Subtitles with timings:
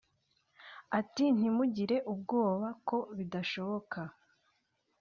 [0.99, 3.99] Ati “Ntimugire ubwoba ko bidashoboka